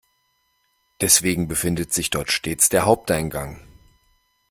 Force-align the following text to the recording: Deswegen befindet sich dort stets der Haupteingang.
Deswegen 0.99 1.47
befindet 1.47 1.93
sich 1.93 2.09
dort 2.09 2.31
stets 2.31 2.69
der 2.69 2.85
Haupteingang. 2.85 3.61